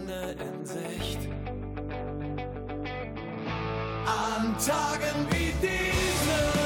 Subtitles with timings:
[0.00, 1.18] Ende in Sicht.
[4.06, 6.59] An Tagen wie diesen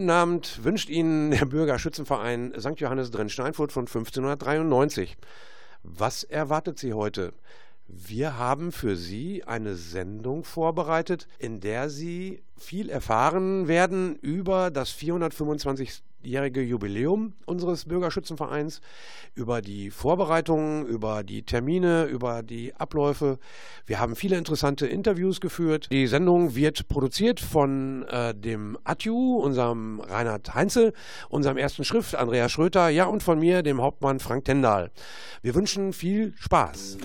[0.00, 2.80] Guten Abend wünscht Ihnen der Bürgerschützenverein St.
[2.80, 5.18] Johannes Drenn-Steinfurt von 1593.
[5.82, 7.34] Was erwartet Sie heute?
[7.86, 14.90] Wir haben für Sie eine Sendung vorbereitet, in der Sie viel erfahren werden über das
[16.24, 18.80] 425-jährige Jubiläum unseres Bürgerschützenvereins,
[19.34, 23.38] über die Vorbereitungen, über die Termine, über die Abläufe.
[23.86, 25.88] Wir haben viele interessante Interviews geführt.
[25.90, 30.92] Die Sendung wird produziert von äh, dem Atju, unserem Reinhard Heinzel,
[31.28, 34.90] unserem ersten Schrift Andreas Schröter, ja und von mir, dem Hauptmann Frank Tendal.
[35.42, 36.98] Wir wünschen viel Spaß.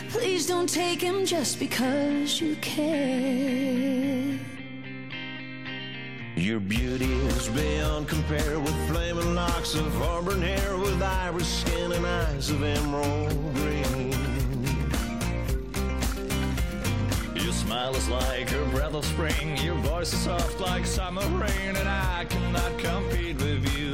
[0.10, 4.38] Please don't take him just because you care.
[6.36, 12.06] Your beauty is beyond compare with flaming locks of auburn hair, with iris skin and
[12.06, 14.12] eyes of emerald green.
[17.36, 21.78] Your smile is like a breath of spring, your voice is soft like summer rain,
[21.78, 23.94] and I cannot compete with you,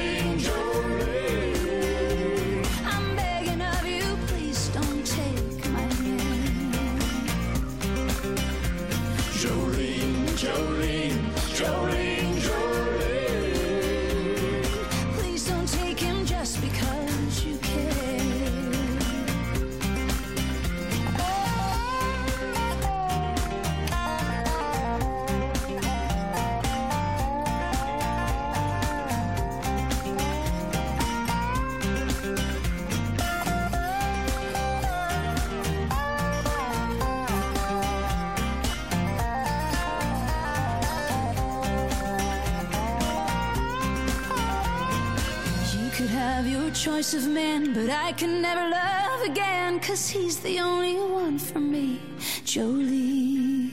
[47.13, 51.99] Of men, but I can never love again, cause he's the only one for me,
[52.45, 53.71] Jolie.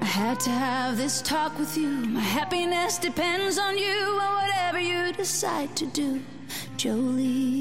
[0.00, 1.88] I had to have this talk with you.
[1.88, 6.22] My happiness depends on you and whatever you decide to do,
[6.76, 7.53] Jolie.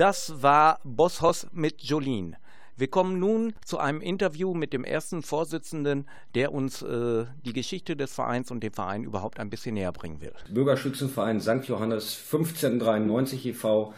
[0.00, 2.38] Das war Bosshaus mit Jolene.
[2.74, 7.96] Wir kommen nun zu einem Interview mit dem ersten Vorsitzenden, der uns äh, die Geschichte
[7.96, 10.32] des Vereins und den Verein überhaupt ein bisschen näher bringen will.
[10.48, 11.66] Bürgerschützenverein St.
[11.66, 13.92] Johannes 1593 e.V.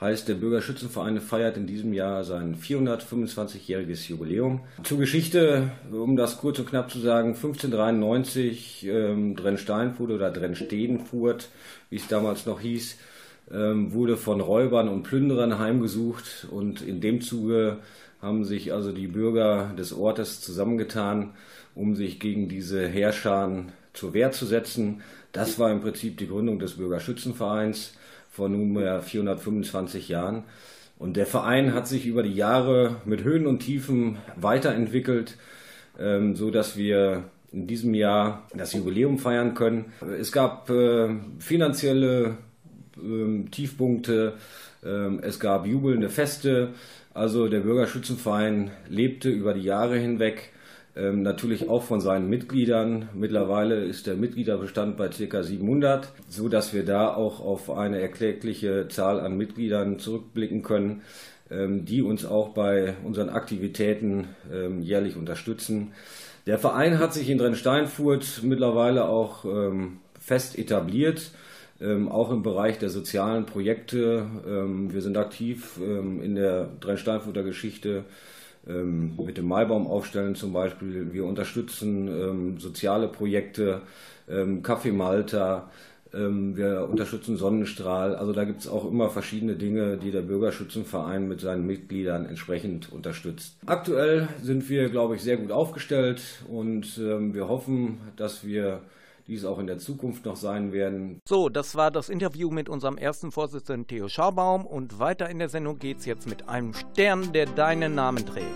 [0.00, 4.62] heißt, der Bürgerschützenverein feiert in diesem Jahr sein 425-jähriges Jubiläum.
[4.82, 11.50] Zur Geschichte, um das kurz und knapp zu sagen, 1593 ähm, Drensteinfurt oder Drenstedenfurt,
[11.88, 12.96] wie es damals noch hieß,
[13.48, 17.78] wurde von Räubern und Plünderern heimgesucht und in dem Zuge
[18.20, 21.34] haben sich also die Bürger des Ortes zusammengetan,
[21.74, 25.02] um sich gegen diese Heerscharen zur Wehr zu setzen.
[25.32, 27.94] Das war im Prinzip die Gründung des Bürgerschützenvereins
[28.30, 30.44] vor nunmehr 425 Jahren.
[30.98, 35.36] Und der Verein hat sich über die Jahre mit Höhen und Tiefen weiterentwickelt,
[35.98, 39.92] ähm, so dass wir in diesem Jahr das Jubiläum feiern können.
[40.18, 42.38] Es gab äh, finanzielle
[43.02, 44.34] ähm, Tiefpunkte,
[44.84, 46.70] ähm, es gab jubelnde Feste.
[47.14, 50.52] Also der Bürgerschützenverein lebte über die Jahre hinweg
[50.94, 53.08] ähm, natürlich auch von seinen Mitgliedern.
[53.14, 55.42] Mittlerweile ist der Mitgliederbestand bei ca.
[55.42, 61.02] 700, so dass wir da auch auf eine erklägliche Zahl an Mitgliedern zurückblicken können,
[61.48, 64.26] die uns auch bei unseren Aktivitäten
[64.80, 65.92] jährlich unterstützen.
[66.48, 69.44] Der Verein hat sich in Drensteinfurt mittlerweile auch
[70.18, 71.30] fest etabliert.
[71.78, 74.26] Ähm, auch im Bereich der sozialen Projekte.
[74.46, 78.04] Ähm, wir sind aktiv ähm, in der Dreisteinfurter Geschichte
[78.66, 81.12] ähm, mit dem Maibaum aufstellen zum Beispiel.
[81.12, 83.82] Wir unterstützen ähm, soziale Projekte,
[84.28, 85.70] ähm, Café Malta,
[86.12, 88.14] wir unterstützen Sonnenstrahl.
[88.14, 92.90] Also da gibt es auch immer verschiedene Dinge, die der Bürgerschützenverein mit seinen Mitgliedern entsprechend
[92.90, 93.56] unterstützt.
[93.66, 98.80] Aktuell sind wir, glaube ich, sehr gut aufgestellt und wir hoffen, dass wir
[99.26, 101.20] die es auch in der Zukunft noch sein werden.
[101.26, 105.48] So, das war das Interview mit unserem ersten Vorsitzenden Theo Schaubaum und weiter in der
[105.48, 108.46] Sendung geht es jetzt mit einem Stern, der deinen Namen trägt.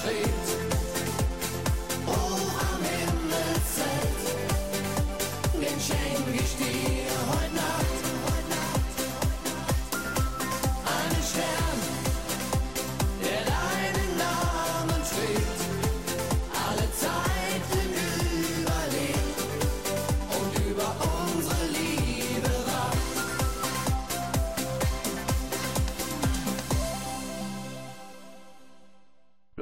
[0.00, 0.49] States.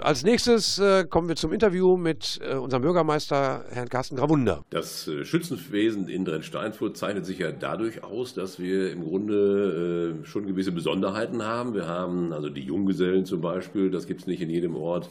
[0.08, 4.64] Als nächstes äh, kommen wir zum Interview mit äh, unserem Bürgermeister, Herrn Carsten Grawunder.
[4.70, 10.24] Das äh, Schützenwesen in Drensteinfurt zeichnet sich ja dadurch aus, dass wir im Grunde äh,
[10.24, 11.74] schon gewisse Besonderheiten haben.
[11.74, 15.10] Wir haben also die Junggesellen zum Beispiel, das gibt es nicht in jedem Ort.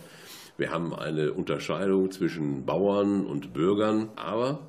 [0.57, 4.61] Wir haben eine Unterscheidung zwischen Bauern und Bürgern, aber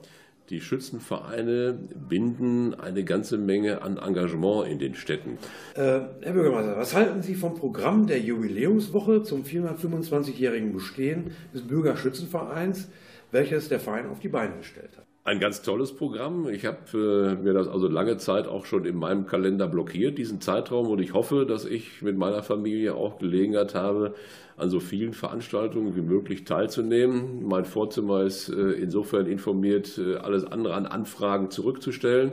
[0.51, 1.79] die Schützenvereine
[2.09, 5.39] binden eine ganze Menge an Engagement in den Städten.
[5.75, 12.89] Äh, Herr Bürgermeister, was halten Sie vom Programm der Jubiläumswoche zum 425-jährigen Bestehen des Bürgerschützenvereins,
[13.31, 15.08] welches der Verein auf die Beine gestellt hat?
[15.29, 16.49] Ein ganz tolles Programm.
[16.49, 20.41] Ich habe äh, mir das also lange Zeit auch schon in meinem Kalender blockiert, diesen
[20.41, 20.89] Zeitraum.
[20.89, 24.15] Und ich hoffe, dass ich mit meiner Familie auch Gelegenheit habe,
[24.57, 27.47] an so vielen Veranstaltungen wie möglich teilzunehmen.
[27.47, 32.33] Mein Vorzimmer ist äh, insofern informiert, äh, alles andere an Anfragen zurückzustellen.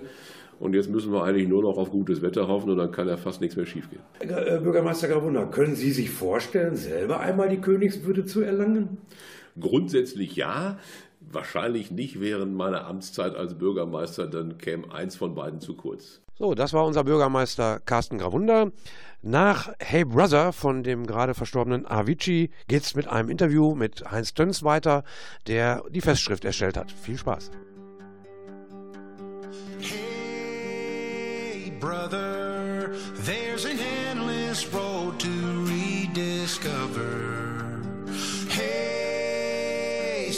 [0.62, 3.18] Und jetzt müssen wir eigentlich nur noch auf gutes Wetter hoffen und dann kann ja
[3.18, 4.04] fast nichts mehr schiefgehen.
[4.64, 9.00] Bürgermeister Gravunda, können Sie sich vorstellen, selber einmal die Königswürde zu erlangen?
[9.60, 10.78] Grundsätzlich ja.
[11.32, 16.22] Wahrscheinlich nicht während meiner Amtszeit als Bürgermeister, dann käme eins von beiden zu kurz.
[16.38, 18.72] So, das war unser Bürgermeister Carsten Grawunder.
[19.22, 24.62] Nach Hey Brother von dem gerade verstorbenen Avicii geht's mit einem Interview mit Heinz Töns
[24.62, 25.04] weiter,
[25.48, 26.92] der die Festschrift erstellt hat.
[26.92, 27.52] Viel Spaß.
[29.80, 32.92] Hey, brother,
[33.26, 33.80] there's an
[34.12, 35.30] endless road to
[35.66, 37.45] rediscover.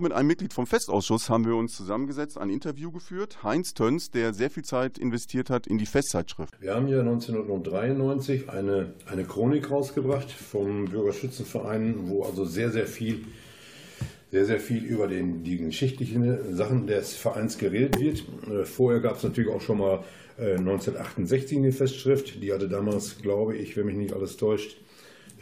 [0.00, 3.42] Mit einem Mitglied vom Festausschuss haben wir uns zusammengesetzt, ein Interview geführt.
[3.42, 6.58] Heinz Töns, der sehr viel Zeit investiert hat in die Festzeitschrift.
[6.58, 13.26] Wir haben ja 1993 eine, eine Chronik rausgebracht vom Bürgerschützenverein, wo also sehr, sehr viel,
[14.30, 18.24] sehr, sehr viel über den, die geschichtlichen Sachen des Vereins geredet wird.
[18.50, 20.02] Äh, Vorher gab es natürlich auch schon mal
[20.38, 24.78] äh, 1968 eine Festschrift, die hatte damals, glaube ich, wenn mich nicht alles täuscht,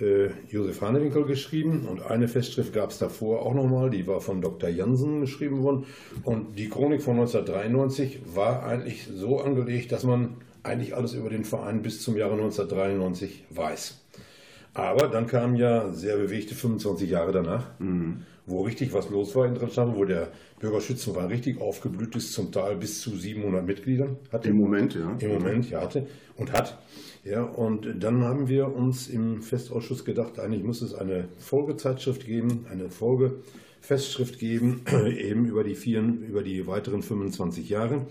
[0.01, 4.41] äh, Josef Hanewinkel geschrieben und eine Festschrift gab es davor auch nochmal, die war von
[4.41, 4.69] Dr.
[4.69, 5.87] Jansen geschrieben worden
[6.25, 11.45] und die Chronik von 1993 war eigentlich so angelegt, dass man eigentlich alles über den
[11.45, 14.01] Verein bis zum Jahre 1993 weiß.
[14.75, 17.67] Aber dann kamen ja sehr bewegte 25 Jahre danach,
[18.47, 20.29] wo richtig was los war in Dresden, wo der
[20.61, 24.49] Bürgerschützenverein richtig aufgeblüht ist, zum Teil bis zu 700 Mitgliedern hatte.
[24.49, 25.17] Im Moment, ja.
[25.19, 26.07] Im Moment, ja, hatte
[26.37, 26.79] und hat.
[27.29, 32.65] Ja, und dann haben wir uns im Festausschuss gedacht, eigentlich muss es eine Folgezeitschrift geben,
[32.71, 38.07] eine Folgefestschrift geben, eben über die, vier, über die weiteren 25 Jahre.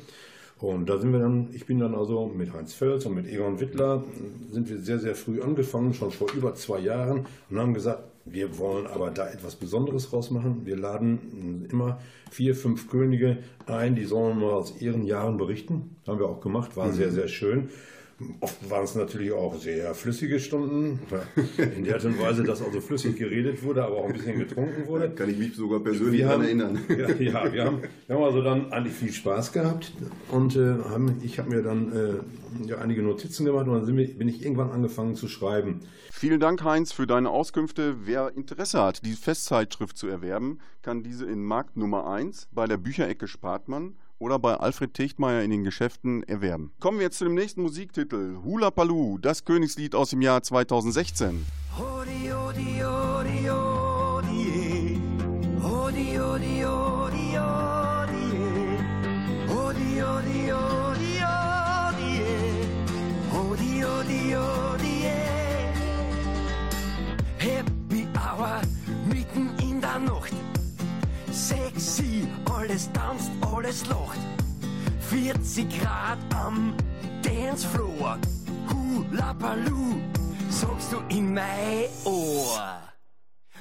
[0.60, 3.60] Und da sind wir dann, ich bin dann also mit Heinz Völz und mit Egon
[3.60, 4.04] Wittler,
[4.52, 8.60] sind wir sehr, sehr früh angefangen, schon vor über zwei Jahren, und haben gesagt, wir
[8.60, 10.66] wollen aber da etwas Besonderes rausmachen.
[10.66, 12.00] Wir laden immer
[12.30, 15.96] vier, fünf Könige ein, die sollen mal aus ihren Jahren berichten.
[16.06, 17.70] Haben wir auch gemacht, war sehr, sehr schön.
[18.40, 21.00] Oft waren es natürlich auch sehr flüssige Stunden,
[21.76, 24.88] in der Art und Weise, dass also flüssig geredet wurde, aber auch ein bisschen getrunken
[24.88, 25.12] wurde.
[25.12, 26.80] Kann ich mich sogar persönlich daran erinnern.
[26.90, 29.94] ja, ja wir, haben, wir haben also dann eigentlich viel Spaß gehabt
[30.32, 33.98] und äh, haben, ich habe mir dann äh, ja, einige Notizen gemacht und dann sind
[33.98, 35.82] wir, bin ich irgendwann angefangen zu schreiben.
[36.12, 37.98] Vielen Dank, Heinz, für deine Auskünfte.
[38.06, 42.78] Wer Interesse hat, die Festzeitschrift zu erwerben, kann diese in Markt Nummer 1 bei der
[42.78, 46.72] Bücherecke Spartmann oder bei Alfred Techtmeier in den Geschäften erwerben.
[46.80, 48.38] Kommen wir jetzt zu dem nächsten Musiktitel.
[48.44, 51.46] Hula Paloo, das Königslied aus dem Jahr 2016.
[51.78, 54.98] Odi, odi, odi, odi, eh.
[55.64, 56.97] odi, odi, odi,
[72.78, 74.20] alles tanzt, alles lacht.
[75.10, 76.76] 40 Grad am
[77.24, 78.20] Dancefloor.
[78.70, 79.96] Hula Baloo,
[80.50, 82.82] sagst du in mein Ohr.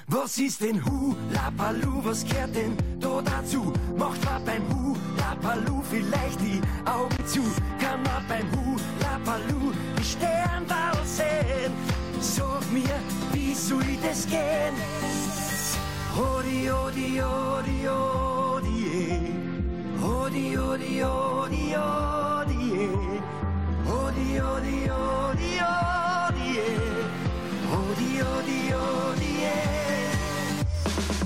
[0.07, 3.73] Was ist denn Hula Baloo, was gehört denn da dazu?
[3.97, 7.41] Macht man beim Hula Baloo vielleicht die Augen zu?
[7.79, 11.73] Kann man beim Hula Baloo die Sterne sehen?
[12.21, 12.99] Sag mir,
[13.33, 14.75] wie soll das gehen?
[16.15, 18.36] Odi, odi, odi, odi,
[18.87, 20.03] eh.
[20.03, 23.21] odi, odi, odi, odi, eh.
[23.99, 26.97] odi, odi, odi, odi, eh.
[27.79, 30.09] odi, odi, odi, eh.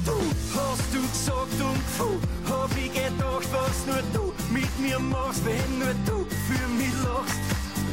[0.06, 0.18] Du
[0.56, 2.20] hast du gesagt und puh,
[2.50, 7.40] hab ich gedacht, was nur du mit mir machst, wenn nur du für mich lachst.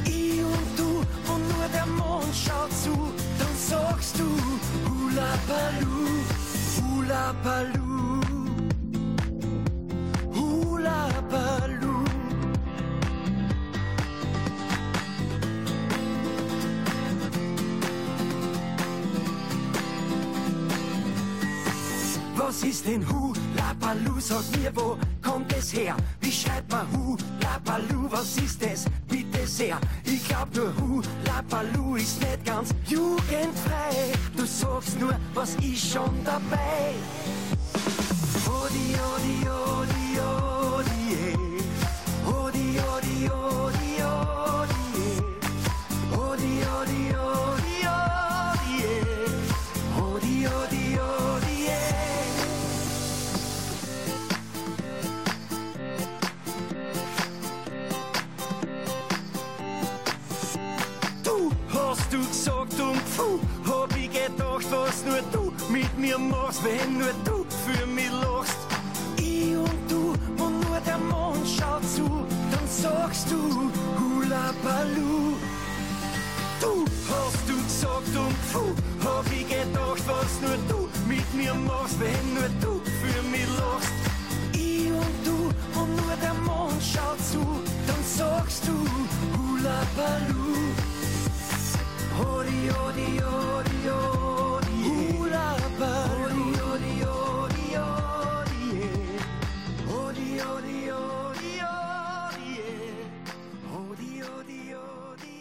[0.04, 0.90] Ich und du
[1.32, 2.94] und nur der Mond schaut zu,
[3.38, 4.28] dann sagst du
[4.88, 6.08] Hula Baloo,
[6.80, 7.87] Hula Baloo,
[22.48, 24.18] Was ist denn Hula Baloo?
[24.18, 25.94] Sag mir, wo kommt es her?
[26.20, 28.10] Wie schreibt man Hula Baloo?
[28.10, 28.86] Was ist es?
[29.06, 29.78] Bitte sehr.
[30.04, 34.12] Ich glaub nur Hula Baloo ist nicht ganz jugendfrei.
[34.36, 36.94] Du sagst nur, was ist schon dabei?
[38.46, 39.77] Odi, odi, odi,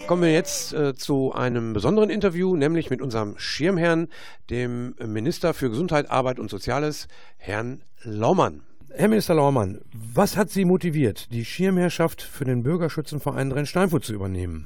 [0.08, 4.08] Kommen wir jetzt äh, zu einem besonderen Interview, nämlich mit unserem Schirmherrn,
[4.50, 8.62] dem Minister für Gesundheit, Arbeit und Soziales, Herrn Laumann.
[8.96, 14.66] Herr Minister Laumann, was hat Sie motiviert, die Schirmherrschaft für den Bürgerschützenverein Rhein-Steinfurt zu übernehmen?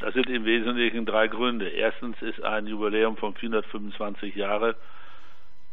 [0.00, 1.68] Das sind im Wesentlichen drei Gründe.
[1.68, 4.74] Erstens ist ein Jubiläum von 425 Jahre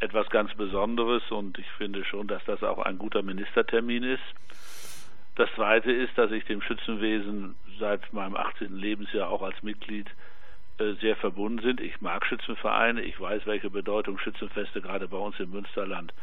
[0.02, 4.24] etwas ganz Besonderes und ich finde schon, dass das auch ein guter Ministertermin ist.
[5.38, 8.76] Das Zweite ist, dass ich dem Schützenwesen seit meinem 18.
[8.76, 10.08] Lebensjahr auch als Mitglied
[10.78, 11.80] äh, sehr verbunden sind.
[11.80, 16.14] Ich mag Schützenvereine, ich weiß, welche Bedeutung Schützenfeste gerade bei uns im Münsterland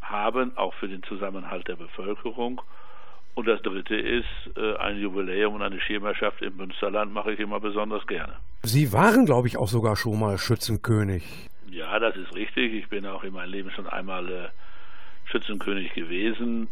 [0.00, 2.60] haben, auch für den Zusammenhalt der Bevölkerung.
[3.34, 4.26] Und das dritte ist,
[4.56, 8.34] äh, ein Jubiläum und eine Schirmerschaft im Münsterland mache ich immer besonders gerne.
[8.62, 11.48] Sie waren, glaube ich, auch sogar schon mal Schützenkönig.
[11.70, 12.74] Ja, das ist richtig.
[12.74, 14.48] Ich bin auch in meinem Leben schon einmal äh,
[15.26, 16.68] Schützenkönig gewesen.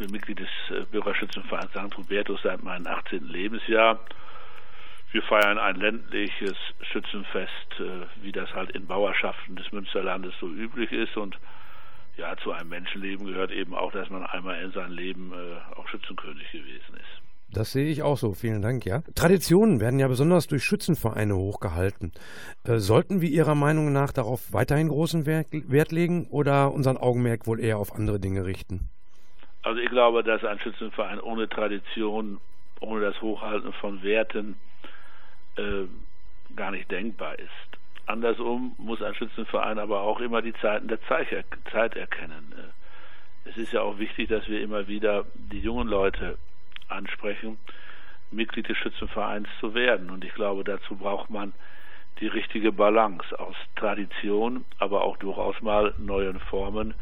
[0.00, 1.94] Bin Mitglied des äh, Bürgerschützenvereins St.
[1.94, 3.22] Hubertus seit meinem 18.
[3.28, 4.00] Lebensjahr.
[5.12, 10.90] Wir feiern ein ländliches Schützenfest, äh, wie das halt in Bauerschaften des Münsterlandes so üblich
[10.90, 11.18] ist.
[11.18, 11.38] Und
[12.16, 15.86] ja, zu einem Menschenleben gehört eben auch, dass man einmal in seinem Leben äh, auch
[15.88, 17.52] Schützenkönig gewesen ist.
[17.52, 19.02] Das sehe ich auch so, vielen Dank, ja.
[19.14, 22.12] Traditionen werden ja besonders durch Schützenvereine hochgehalten.
[22.64, 27.78] Sollten wir Ihrer Meinung nach darauf weiterhin großen Wert legen oder unseren Augenmerk wohl eher
[27.78, 28.88] auf andere Dinge richten?
[29.62, 32.40] Also ich glaube, dass ein Schützenverein ohne Tradition,
[32.80, 34.56] ohne das Hochhalten von Werten
[35.56, 35.84] äh,
[36.56, 37.50] gar nicht denkbar ist.
[38.06, 41.30] Andersrum muss ein Schützenverein aber auch immer die Zeiten der Zeit,
[41.96, 42.54] erkennen.
[42.56, 46.38] Äh, Es ist ja auch wichtig, dass wir immer wieder die jungen Leute
[46.88, 47.58] ansprechen,
[48.30, 50.10] Mitglied des Schützenvereins zu werden.
[50.10, 51.52] Und ich glaube, dazu braucht man
[52.20, 56.94] die richtige Balance aus Tradition, aber auch durchaus mal neuen Formen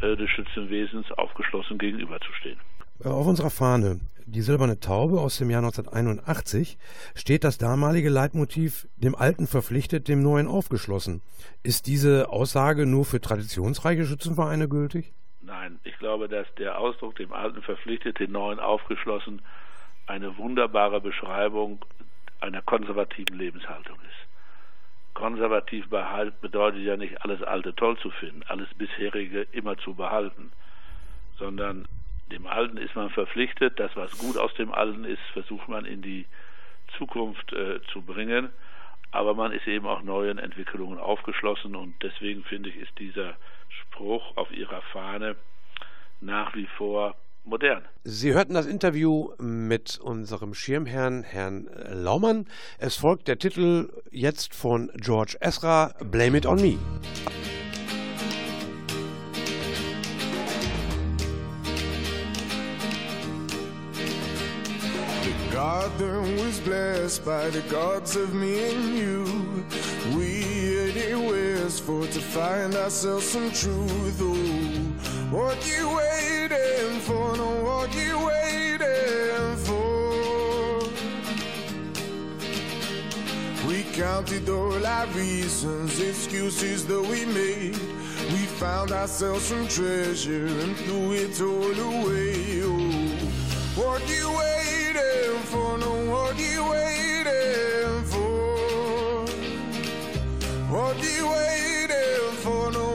[0.00, 2.58] des Schützenwesens aufgeschlossen gegenüberzustehen.
[3.04, 6.78] Äh, Auf unserer Fahne, die silberne Taube aus dem Jahr 1981,
[7.14, 11.22] steht das damalige Leitmotiv dem Alten verpflichtet, dem Neuen aufgeschlossen.
[11.62, 15.12] Ist diese Aussage nur für traditionsreiche Schützenvereine gültig?
[15.40, 19.40] Nein, ich glaube, dass der Ausdruck dem Alten verpflichtet, den Neuen aufgeschlossen,
[20.06, 21.84] eine wunderbare Beschreibung
[22.40, 24.27] einer konservativen Lebenshaltung ist.
[25.18, 30.52] Konservativ behalten bedeutet ja nicht alles Alte toll zu finden, alles bisherige immer zu behalten,
[31.38, 31.88] sondern
[32.30, 36.02] dem Alten ist man verpflichtet, das was gut aus dem Alten ist, versucht man in
[36.02, 36.24] die
[36.96, 38.50] Zukunft äh, zu bringen,
[39.10, 43.34] aber man ist eben auch neuen Entwicklungen aufgeschlossen und deswegen finde ich, ist dieser
[43.68, 45.34] Spruch auf ihrer Fahne
[46.20, 47.82] nach wie vor modern.
[48.04, 52.46] Sie hörten das Interview mit unserem Schirmherrn, Herrn Laumann.
[52.78, 56.78] Es folgt der Titel jetzt von George Ezra, Blame It On Me.
[65.24, 69.24] The garden was blessed by the gods of me and you.
[70.16, 70.42] We
[70.92, 74.20] headed west for to find ourselves some truth.
[74.20, 77.36] Oh, what you waiting for?
[77.36, 80.88] No, what you waiting for?
[83.66, 87.76] We counted all our reasons, excuses that we made.
[88.32, 92.62] We found ourselves some treasure and threw it all away.
[92.62, 92.78] Oh,
[93.76, 95.78] what you waiting for?
[95.78, 99.26] No, what you waiting for?
[100.74, 102.70] What you waiting for?
[102.72, 102.87] No,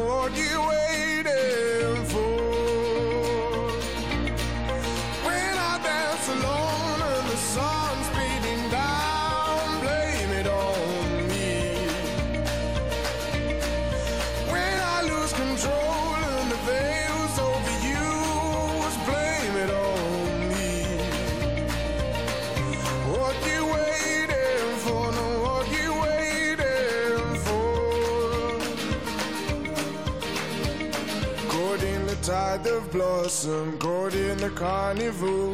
[32.58, 35.54] the of blossom, caught in the carnival.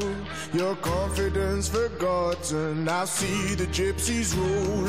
[0.54, 2.90] Your confidence forgotten.
[2.90, 4.88] I see the gypsies roll.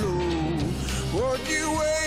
[1.15, 2.00] Oh, What you waiting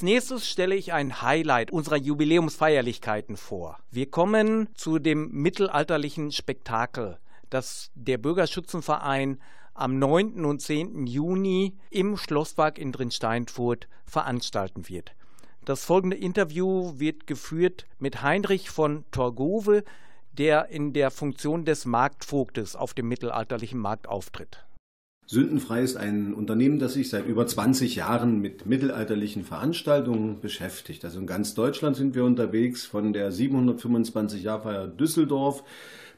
[0.00, 3.78] Als nächstes stelle ich ein Highlight unserer Jubiläumsfeierlichkeiten vor.
[3.90, 7.18] Wir kommen zu dem mittelalterlichen Spektakel,
[7.50, 9.42] das der Bürgerschützenverein
[9.74, 10.46] am 9.
[10.46, 11.06] und 10.
[11.06, 15.12] Juni im Schlosspark in Drinsteinfurt veranstalten wird.
[15.66, 19.84] Das folgende Interview wird geführt mit Heinrich von Torgove,
[20.32, 24.64] der in der Funktion des Marktvogtes auf dem mittelalterlichen Markt auftritt.
[25.30, 31.04] Sündenfrei ist ein Unternehmen, das sich seit über 20 Jahren mit mittelalterlichen Veranstaltungen beschäftigt.
[31.04, 35.62] Also in ganz Deutschland sind wir unterwegs, von der 725 Jahrfeier Düsseldorf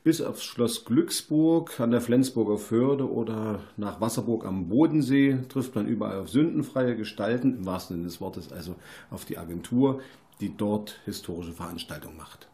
[0.03, 5.87] bis aufs Schloss Glücksburg an der Flensburger Förde oder nach Wasserburg am Bodensee trifft man
[5.87, 8.77] überall auf sündenfreie Gestalten, im wahrsten Sinne des Wortes, also
[9.11, 10.01] auf die Agentur,
[10.41, 12.49] die dort historische Veranstaltungen macht.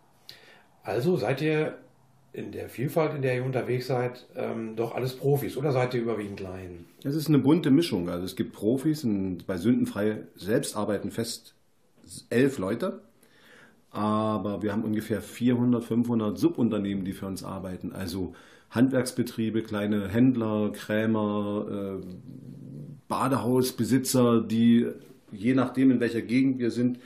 [0.83, 1.79] Also seid ihr
[2.33, 6.03] in der Vielfalt, in der ihr unterwegs seid, ähm, doch alles Profis oder seid ihr
[6.03, 6.85] überwiegend Laien?
[7.03, 8.09] Es ist eine bunte Mischung.
[8.09, 11.55] Also es gibt Profis und bei Sündenfrei selbst arbeiten fest
[12.31, 13.01] elf Leute.
[13.91, 17.93] Aber wir haben ungefähr 400, 500 Subunternehmen, die für uns arbeiten.
[17.93, 18.35] Also
[18.71, 22.07] Handwerksbetriebe, kleine Händler, Krämer, äh,
[23.09, 24.89] Badehausbesitzer, die
[25.33, 26.99] je nachdem, in welcher Gegend wir sind,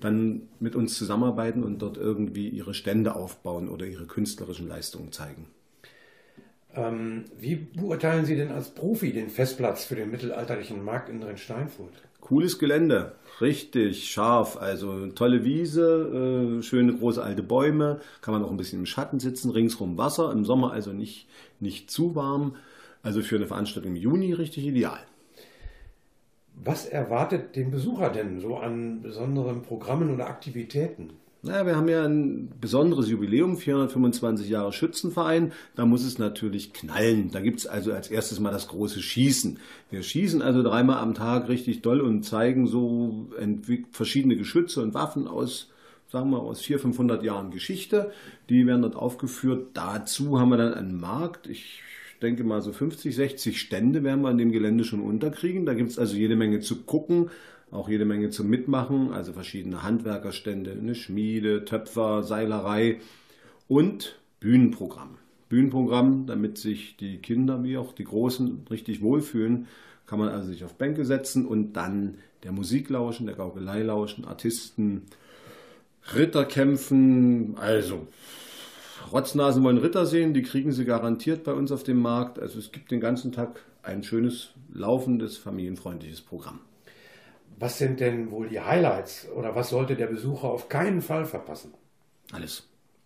[0.00, 5.46] dann mit uns zusammenarbeiten und dort irgendwie ihre Stände aufbauen oder ihre künstlerischen Leistungen zeigen.
[6.74, 11.94] Ähm, wie beurteilen Sie denn als Profi den Festplatz für den mittelalterlichen Markt in Drinsteinfurt?
[12.20, 18.50] Cooles Gelände, richtig scharf, also tolle Wiese, äh, schöne große alte Bäume, kann man auch
[18.50, 21.28] ein bisschen im Schatten sitzen, ringsrum Wasser, im Sommer also nicht,
[21.60, 22.56] nicht zu warm,
[23.02, 24.98] also für eine Veranstaltung im Juni richtig ideal.
[26.64, 31.10] Was erwartet den Besucher denn so an besonderen Programmen oder Aktivitäten?
[31.42, 35.52] Naja, wir haben ja ein besonderes Jubiläum, 425 Jahre Schützenverein.
[35.76, 37.30] Da muss es natürlich knallen.
[37.30, 39.60] Da gibt es also als erstes mal das große Schießen.
[39.90, 43.28] Wir schießen also dreimal am Tag richtig doll und zeigen so
[43.92, 45.70] verschiedene Geschütze und Waffen aus,
[46.10, 48.10] sagen wir, aus 400, 500 Jahren Geschichte.
[48.48, 49.68] Die werden dort aufgeführt.
[49.74, 51.46] Dazu haben wir dann einen Markt.
[51.46, 51.80] Ich
[52.18, 55.66] denke mal so 50, 60 Stände werden wir an dem Gelände schon unterkriegen.
[55.66, 57.30] Da gibt es also jede Menge zu gucken,
[57.70, 63.00] auch jede Menge zum Mitmachen, also verschiedene Handwerkerstände, eine Schmiede, Töpfer, Seilerei
[63.68, 65.18] und Bühnenprogramm.
[65.48, 69.66] Bühnenprogramm, damit sich die Kinder wie auch die Großen richtig wohlfühlen,
[70.06, 74.24] kann man also sich auf Bänke setzen und dann der Musik lauschen, der Gaukelei lauschen,
[74.24, 75.02] Artisten,
[76.14, 78.06] Ritter kämpfen, also
[79.12, 82.38] Rotznasen wollen Ritter sehen, die kriegen sie garantiert bei uns auf dem Markt.
[82.38, 86.60] Also es gibt den ganzen Tag ein schönes, laufendes, familienfreundliches Programm.
[87.58, 91.72] Was sind denn wohl die Highlights oder was sollte der Besucher auf keinen Fall verpassen?
[92.32, 92.64] Alles.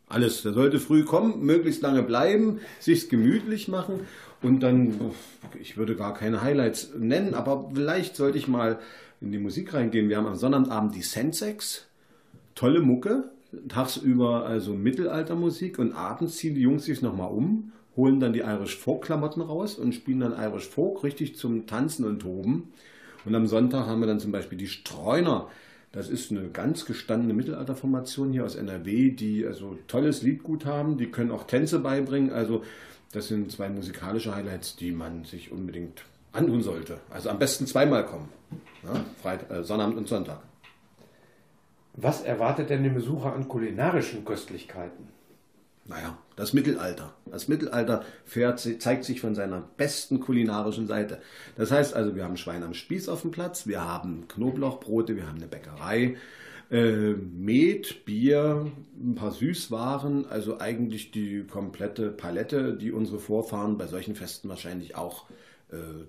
[0.09, 0.43] Alles.
[0.43, 4.01] Der sollte früh kommen, möglichst lange bleiben, sich's gemütlich machen
[4.43, 5.13] und dann,
[5.61, 8.81] ich würde gar keine Highlights nennen, aber vielleicht sollte ich mal
[9.21, 10.09] in die Musik reingehen.
[10.09, 11.87] Wir haben am Sonnabend die Sensex,
[12.57, 13.31] tolle Mucke,
[13.69, 18.77] tagsüber also Mittelaltermusik und abends ziehen die Jungs sich nochmal um, holen dann die Irish
[18.77, 22.73] Folk Klamotten raus und spielen dann Irish Folk richtig zum Tanzen und Toben.
[23.25, 25.49] Und am Sonntag haben wir dann zum Beispiel die Streuner.
[25.93, 30.97] Das ist eine ganz gestandene Mittelalterformation hier aus NRW, die also tolles Liedgut haben.
[30.97, 32.33] Die können auch Tänze beibringen.
[32.33, 32.63] Also
[33.13, 36.99] das sind zwei musikalische Highlights, die man sich unbedingt antun sollte.
[37.11, 38.29] Also am besten zweimal kommen.
[38.85, 40.41] Ja, Freit äh, Sonnabend und Sonntag.
[41.95, 45.09] Was erwartet denn den Besucher an kulinarischen Köstlichkeiten?
[45.87, 47.15] Naja, das Mittelalter.
[47.27, 51.21] Das Mittelalter fährt, zeigt sich von seiner besten kulinarischen Seite.
[51.57, 55.27] Das heißt also, wir haben Schwein am Spieß auf dem Platz, wir haben Knoblauchbrote, wir
[55.27, 56.17] haben eine Bäckerei,
[56.71, 58.71] äh, Met, Bier,
[59.03, 64.95] ein paar Süßwaren, also eigentlich die komplette Palette, die unsere Vorfahren bei solchen Festen wahrscheinlich
[64.95, 65.35] auch äh,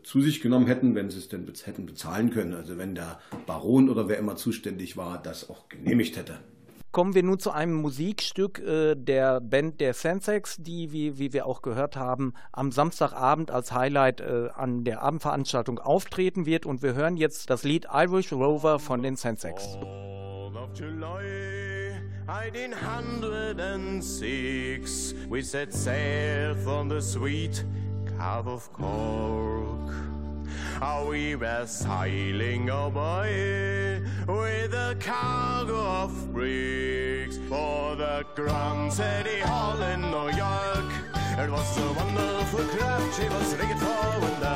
[0.03, 2.53] zu sich genommen hätten, wenn sie es denn hätten bezahlen können.
[2.53, 6.39] Also wenn der Baron oder wer immer zuständig war, das auch genehmigt hätte.
[6.91, 11.45] Kommen wir nun zu einem Musikstück äh, der Band der Sensex, die, wie, wie wir
[11.45, 16.65] auch gehört haben, am Samstagabend als Highlight äh, an der Abendveranstaltung auftreten wird.
[16.65, 19.77] Und wir hören jetzt das Lied Irish Rover von den Sensex.
[20.53, 21.93] Of July,
[22.27, 27.65] 1806, we set sail from the sweet
[28.21, 29.95] Cove of Cork.
[30.79, 39.81] How we were sailing away with a cargo of bricks for the Grand City Hall
[39.81, 40.91] in New York.
[41.39, 44.50] It was a wonderful craft, she was rigged fore and aft,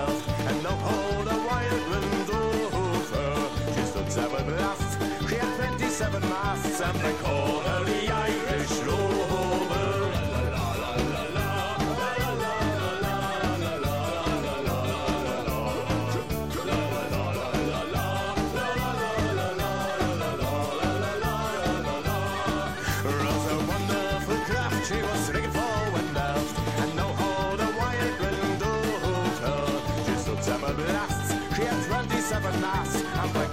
[32.55, 33.03] Satanás.
[33.21, 33.44] Agora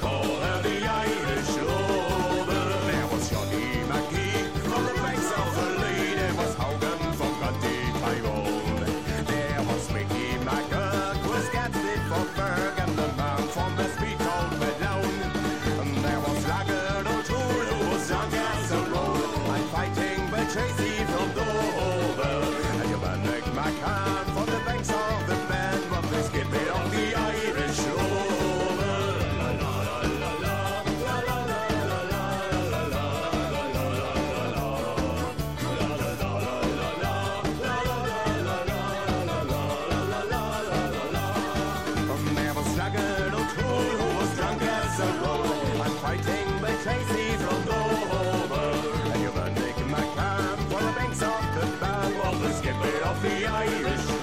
[53.23, 54.22] the Irish.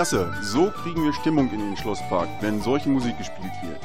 [0.00, 3.80] Klasse, so kriegen wir Stimmung in den Schlosspark, wenn solche Musik gespielt wird.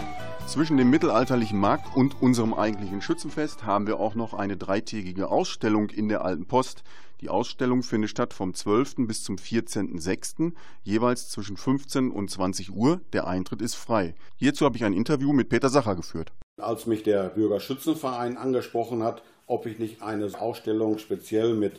[0.47, 5.89] Zwischen dem mittelalterlichen Markt und unserem eigentlichen Schützenfest haben wir auch noch eine dreitägige Ausstellung
[5.89, 6.83] in der Alten Post.
[7.19, 8.95] Die Ausstellung findet statt vom 12.
[8.99, 10.53] bis zum 14.06.
[10.83, 13.01] jeweils zwischen 15 und 20 Uhr.
[13.11, 14.15] Der Eintritt ist frei.
[14.37, 16.31] Hierzu habe ich ein Interview mit Peter Sacher geführt.
[16.61, 21.73] Als mich der Bürgerschützenverein angesprochen hat, ob ich nicht eine Ausstellung speziell mit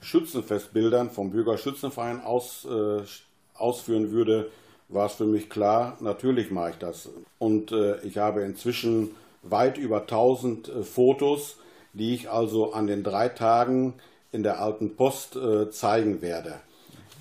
[0.00, 3.02] Schützenfestbildern vom Bürgerschützenverein aus, äh,
[3.60, 4.50] ausführen würde,
[4.88, 7.08] war es für mich klar, natürlich mache ich das.
[7.38, 9.10] Und äh, ich habe inzwischen
[9.42, 11.56] weit über 1000 äh, Fotos,
[11.92, 13.94] die ich also an den drei Tagen
[14.32, 16.54] in der alten Post äh, zeigen werde.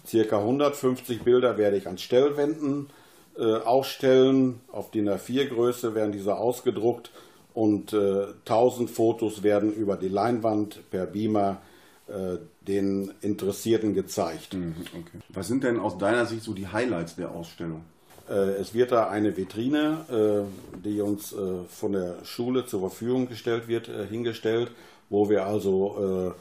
[0.06, 2.90] Circa 150 Bilder werde ich an Stellwänden
[3.38, 4.62] äh, ausstellen.
[4.72, 7.12] Auf DIN A4 Größe werden diese ausgedruckt
[7.54, 11.62] und äh, 1000 Fotos werden über die Leinwand per Beamer
[12.08, 12.38] äh,
[12.70, 14.56] den Interessierten gezeigt.
[14.56, 15.20] Okay.
[15.30, 17.84] Was sind denn aus deiner Sicht so die Highlights der Ausstellung?
[18.30, 20.46] Äh, Es wird da eine Vitrine,
[20.78, 24.72] äh, die uns äh, von der Schule zur Verfügung gestellt wird, hingestellt,
[25.10, 26.36] wo wir also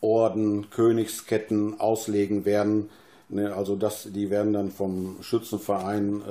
[0.00, 2.88] Orden, Königsketten auslegen werden.
[3.28, 6.22] Ne, Also das, die werden dann vom Schützenverein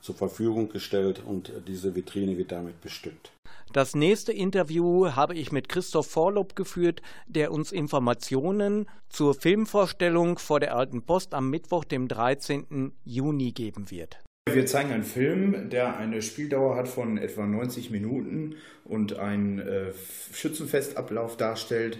[0.00, 3.32] zur Verfügung gestellt und diese Vitrine wird damit bestückt.
[3.76, 10.60] Das nächste Interview habe ich mit Christoph Vorlob geführt, der uns Informationen zur Filmvorstellung vor
[10.60, 12.92] der Alten Post am Mittwoch, dem 13.
[13.04, 14.24] Juni geben wird.
[14.50, 18.54] Wir zeigen einen Film, der eine Spieldauer hat von etwa 90 Minuten
[18.86, 19.92] und einen äh,
[20.32, 21.98] Schützenfestablauf darstellt,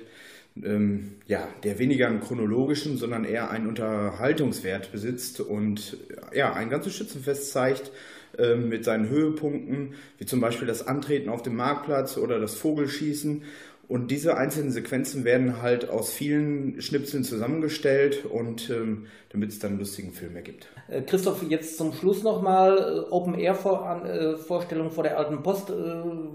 [0.64, 5.98] ähm, ja, der weniger einen chronologischen, sondern eher einen Unterhaltungswert besitzt und
[6.34, 7.92] ja, ein ganzes Schützenfest zeigt
[8.38, 13.42] ähm, mit seinen Höhepunkten, wie zum Beispiel das Antreten auf dem Marktplatz oder das Vogelschießen.
[13.88, 19.72] Und diese einzelnen Sequenzen werden halt aus vielen Schnipseln zusammengestellt und ähm, damit es dann
[19.72, 20.66] einen lustigen Film ergibt.
[20.88, 25.70] Äh, Christoph, jetzt zum Schluss nochmal Open-Air-Vorstellung vor der Alten Post.
[25.70, 25.74] Äh,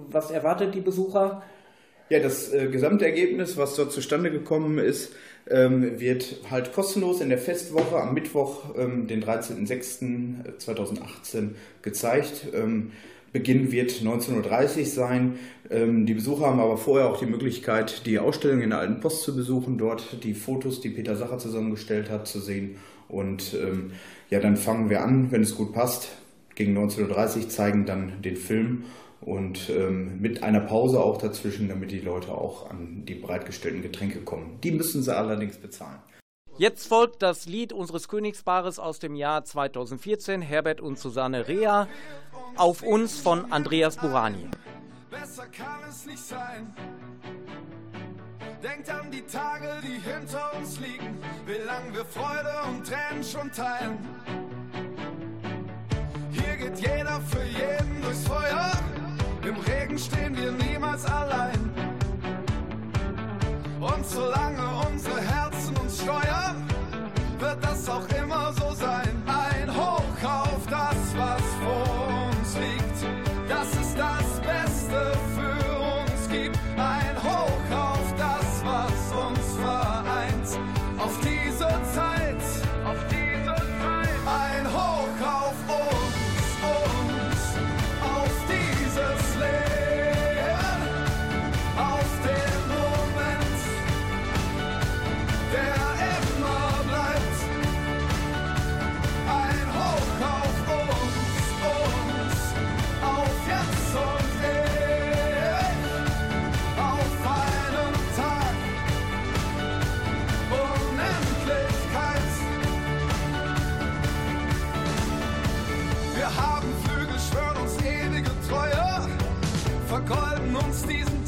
[0.09, 1.43] Was erwartet die Besucher?
[2.09, 5.13] Ja, das äh, Gesamtergebnis, was dort zustande gekommen ist,
[5.49, 12.47] ähm, wird halt kostenlos in der Festwoche am Mittwoch, ähm, den 13.06.2018 gezeigt.
[12.53, 12.91] Ähm,
[13.33, 15.39] Beginn wird 19.30 Uhr sein.
[15.69, 19.23] Ähm, die Besucher haben aber vorher auch die Möglichkeit, die Ausstellung in der Alten Post
[19.23, 22.75] zu besuchen, dort die Fotos, die Peter Sacher zusammengestellt hat, zu sehen.
[23.07, 23.91] Und ähm,
[24.29, 26.09] ja, dann fangen wir an, wenn es gut passt.
[26.55, 28.83] Gegen 19.30 Uhr zeigen dann den Film
[29.21, 34.21] und ähm, mit einer Pause auch dazwischen, damit die Leute auch an die bereitgestellten Getränke
[34.21, 34.59] kommen.
[34.63, 35.99] Die müssen sie allerdings bezahlen.
[36.57, 41.87] Jetzt folgt das Lied unseres Königspaares aus dem Jahr 2014, Herbert und Susanne Rea,
[42.57, 44.47] auf uns von Andreas Burani.
[45.09, 46.75] Besser kann es nicht sein.
[48.61, 51.17] Denkt an die Tage, die hinter uns liegen,
[51.47, 53.97] wie lang wir Freude und Tränen schon teilen.
[60.05, 61.59] Stehen wir niemals allein.
[63.79, 66.67] Und solange unsere Herzen uns steuern,
[67.39, 68.20] wird das auch immer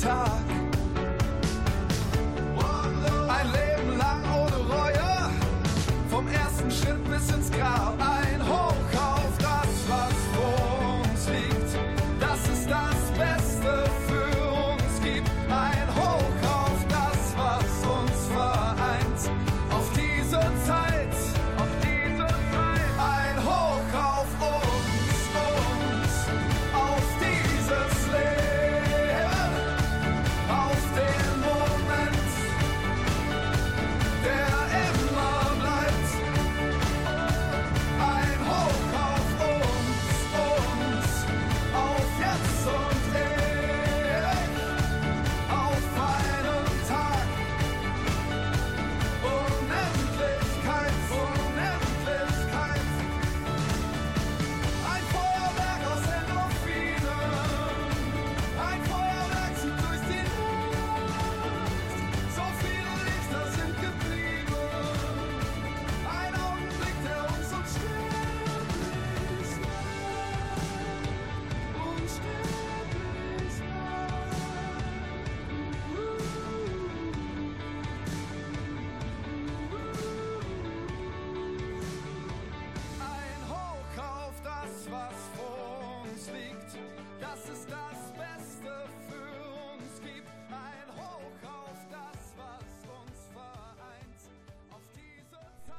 [0.05, 0.32] uns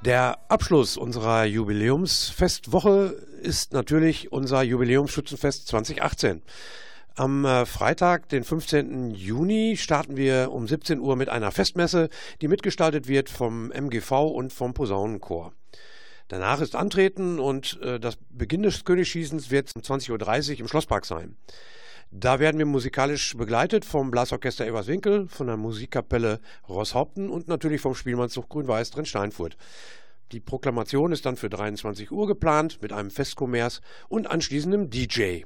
[0.04, 6.42] Der Abschluss unserer Jubiläumsfestwoche ist natürlich unser Jubiläumsschützenfest 2018.
[7.14, 9.12] Am äh, Freitag, den 15.
[9.12, 12.10] Juni, starten wir um 17 Uhr mit einer Festmesse,
[12.42, 15.54] die mitgestaltet wird vom MGV und vom Posaunenchor.
[16.28, 21.06] Danach ist Antreten und äh, das Beginn des Königsschießens wird um 20.30 Uhr im Schlosspark
[21.06, 21.38] sein.
[22.16, 26.38] Da werden wir musikalisch begleitet vom Blasorchester Eberswinkel, von der Musikkapelle
[26.68, 29.56] Rosshaupten und natürlich vom Spielmannszug Grün-Weiß drin Steinfurt.
[30.30, 35.42] Die Proklamation ist dann für 23 Uhr geplant mit einem Festkommers und anschließendem DJ.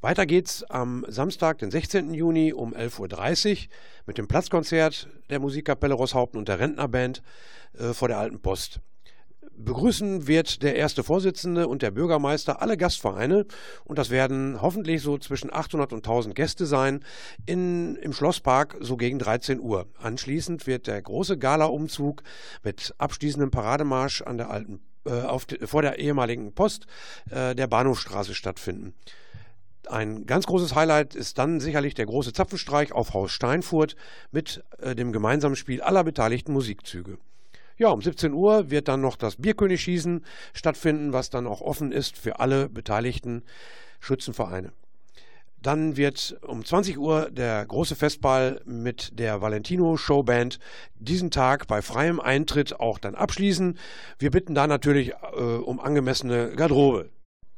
[0.00, 2.14] Weiter geht's am Samstag, den 16.
[2.14, 3.68] Juni um 11.30 Uhr
[4.06, 7.20] mit dem Platzkonzert der Musikkapelle Rosshaupten und der Rentnerband
[7.76, 8.78] äh, vor der Alten Post.
[9.64, 13.46] Begrüßen wird der erste Vorsitzende und der Bürgermeister alle Gastvereine
[13.84, 17.04] und das werden hoffentlich so zwischen 800 und 1000 Gäste sein
[17.46, 19.86] in, im Schlosspark so gegen 13 Uhr.
[19.98, 22.22] Anschließend wird der große Gala-Umzug
[22.62, 26.86] mit abschließendem Parademarsch an der alten, äh, auf, vor der ehemaligen Post
[27.30, 28.94] äh, der Bahnhofstraße stattfinden.
[29.88, 33.96] Ein ganz großes Highlight ist dann sicherlich der große Zapfenstreich auf Haus Steinfurt
[34.30, 37.18] mit äh, dem gemeinsamen Spiel aller beteiligten Musikzüge.
[37.80, 40.22] Ja, um 17 Uhr wird dann noch das Bierkönigschießen
[40.52, 43.42] stattfinden, was dann auch offen ist für alle beteiligten
[44.00, 44.72] Schützenvereine.
[45.62, 50.58] Dann wird um 20 Uhr der große Festball mit der Valentino Showband
[50.96, 53.78] diesen Tag bei freiem Eintritt auch dann abschließen.
[54.18, 57.08] Wir bitten da natürlich äh, um angemessene Garderobe.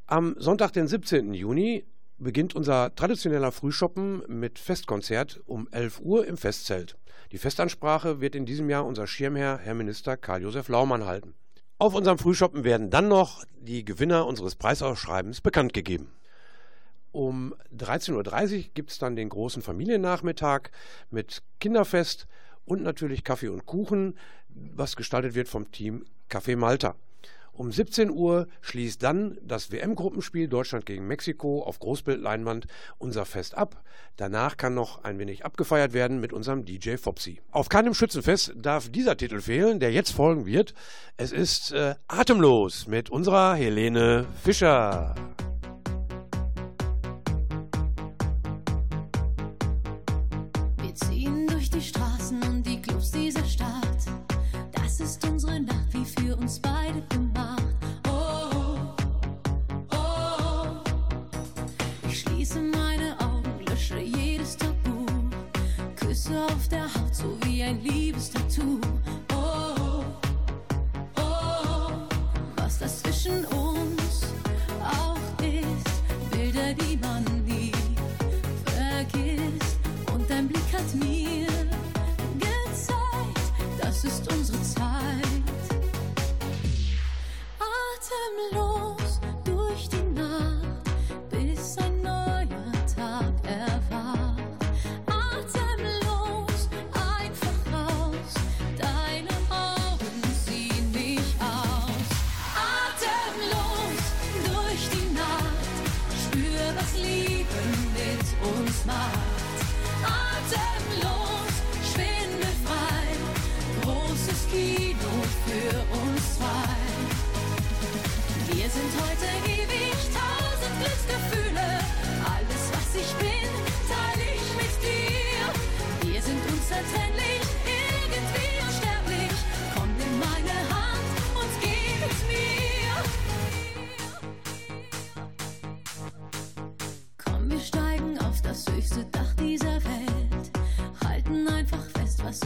[0.07, 1.35] Am Sonntag, den 17.
[1.35, 1.85] Juni,
[2.19, 6.97] beginnt unser traditioneller Frühschoppen mit Festkonzert um 11 Uhr im Festzelt.
[7.33, 11.35] Die Festansprache wird in diesem Jahr unser Schirmherr, Herr Minister Karl-Josef Laumann halten.
[11.79, 16.13] Auf unserem Frühschoppen werden dann noch die Gewinner unseres Preisausschreibens bekannt gegeben.
[17.11, 20.71] Um 13.30 Uhr gibt es dann den großen Familiennachmittag
[21.11, 22.27] mit Kinderfest
[22.65, 24.17] und natürlich Kaffee und Kuchen,
[24.49, 26.95] was gestaltet wird vom Team Café Malta.
[27.53, 32.67] Um 17 Uhr schließt dann das WM-Gruppenspiel Deutschland gegen Mexiko auf Großbildleinwand
[32.99, 33.83] unser Fest ab.
[34.17, 37.41] Danach kann noch ein wenig abgefeiert werden mit unserem DJ Fopsy.
[37.51, 40.73] Auf keinem Schützenfest darf dieser Titel fehlen, der jetzt folgen wird.
[41.17, 45.15] Es ist äh, Atemlos mit unserer Helene Fischer.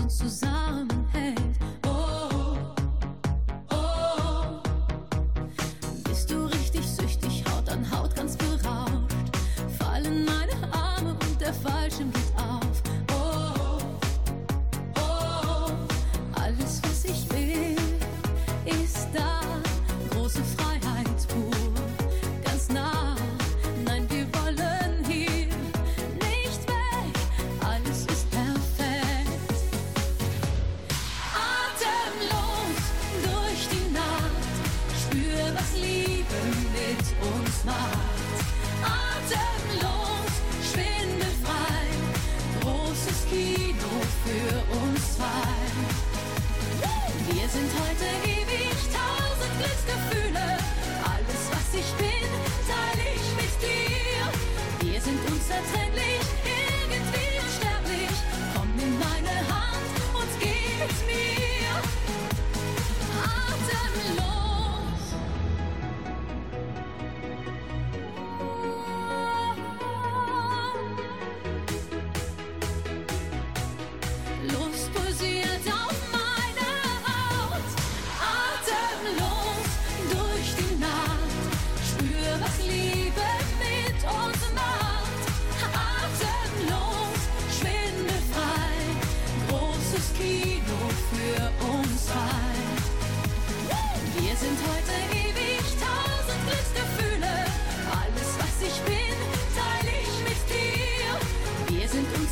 [0.09, 0.56] Fest,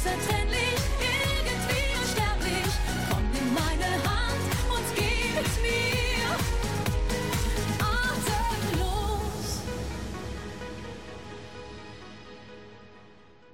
[0.04, 2.68] unzertrennlich, irgendwie unsterblich.
[3.08, 6.28] Komm in meine Hand und gib mir.
[7.80, 9.62] Atemlos.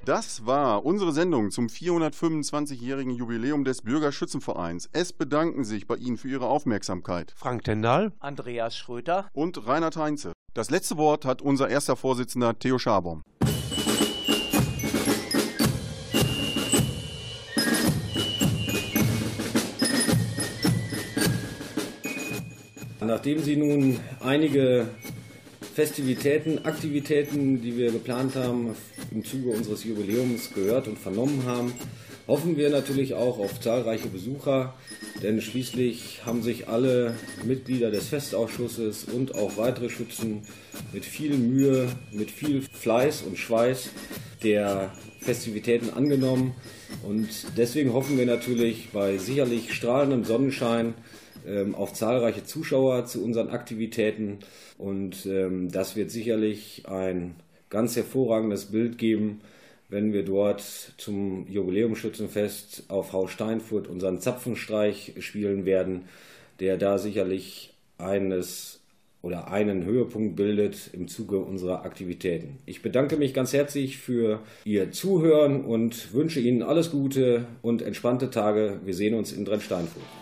[0.04, 4.88] Das war unsere Sendung zum 425-jährigen Jubiläum des Bürgerschützenvereins.
[4.92, 10.32] Es bedanken sich bei Ihnen für Ihre Aufmerksamkeit Frank Tendal, Andreas Schröter und Reinhard Heinze.
[10.52, 13.22] Das letzte Wort hat unser erster Vorsitzender Theo Schabom.
[23.00, 24.88] Nachdem Sie nun einige
[25.74, 28.74] Festivitäten, Aktivitäten, die wir geplant haben,
[29.10, 31.72] im Zuge unseres Jubiläums gehört und vernommen haben,
[32.26, 34.74] hoffen wir natürlich auch auf zahlreiche Besucher,
[35.22, 40.42] denn schließlich haben sich alle Mitglieder des Festausschusses und auch weitere Schützen
[40.92, 43.90] mit viel Mühe, mit viel Fleiß und Schweiß
[44.42, 46.54] der Festivitäten angenommen.
[47.02, 50.94] Und deswegen hoffen wir natürlich bei sicherlich strahlendem Sonnenschein
[51.46, 54.38] ähm, auf zahlreiche Zuschauer zu unseren Aktivitäten
[54.78, 57.34] und ähm, das wird sicherlich ein
[57.68, 59.40] ganz hervorragendes Bild geben,
[59.88, 60.62] wenn wir dort
[60.96, 66.02] zum Jubiläumsschützenfest auf Haus Steinfurt unseren Zapfenstreich spielen werden,
[66.60, 68.80] der da sicherlich eines
[69.22, 72.58] oder einen Höhepunkt bildet im Zuge unserer Aktivitäten.
[72.64, 78.30] Ich bedanke mich ganz herzlich für Ihr Zuhören und wünsche Ihnen alles Gute und entspannte
[78.30, 78.80] Tage.
[78.84, 80.19] Wir sehen uns in Drensteinfurt.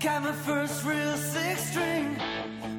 [0.00, 2.16] Got my first real six string,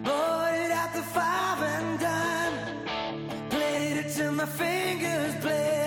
[0.04, 3.50] bought it at the five and dime.
[3.50, 5.79] Played it till my fingers bled.